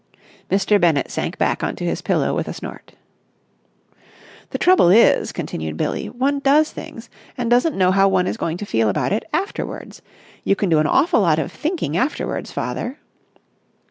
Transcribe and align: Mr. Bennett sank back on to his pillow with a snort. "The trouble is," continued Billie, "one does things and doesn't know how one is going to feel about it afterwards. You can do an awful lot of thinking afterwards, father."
Mr. 0.49 0.81
Bennett 0.81 1.11
sank 1.11 1.37
back 1.37 1.63
on 1.63 1.75
to 1.75 1.85
his 1.85 2.01
pillow 2.01 2.35
with 2.35 2.47
a 2.47 2.55
snort. 2.55 2.93
"The 4.49 4.57
trouble 4.57 4.89
is," 4.89 5.31
continued 5.31 5.77
Billie, 5.77 6.09
"one 6.09 6.39
does 6.39 6.71
things 6.71 7.07
and 7.37 7.51
doesn't 7.51 7.77
know 7.77 7.91
how 7.91 8.07
one 8.09 8.25
is 8.25 8.35
going 8.35 8.57
to 8.57 8.65
feel 8.65 8.89
about 8.89 9.13
it 9.13 9.23
afterwards. 9.31 10.01
You 10.43 10.55
can 10.55 10.69
do 10.69 10.79
an 10.79 10.87
awful 10.87 11.21
lot 11.21 11.37
of 11.37 11.51
thinking 11.51 11.95
afterwards, 11.97 12.51
father." 12.51 12.97